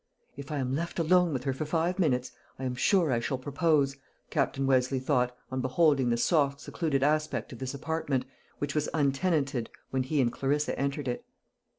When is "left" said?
0.75-0.97